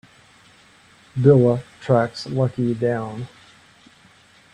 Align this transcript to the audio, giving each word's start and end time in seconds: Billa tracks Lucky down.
Billa 1.15 1.61
tracks 1.79 2.25
Lucky 2.25 2.73
down. 2.73 3.27